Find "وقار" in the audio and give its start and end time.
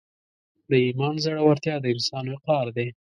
2.31-2.67